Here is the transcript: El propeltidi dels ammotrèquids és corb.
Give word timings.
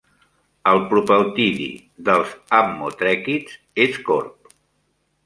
El 0.69 0.79
propeltidi 0.93 1.67
dels 2.07 2.31
ammotrèquids 2.61 3.61
és 3.85 4.01
corb. 4.09 4.55